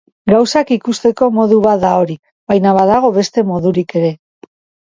Gauzak 0.29 0.71
ikusteko 0.75 1.27
modu 1.35 1.59
bat 1.67 1.83
da 1.85 1.91
hori, 2.05 2.17
baina 2.53 2.75
badago 2.81 3.15
beste 3.19 3.47
modurik 3.53 3.99
ere. 4.01 4.11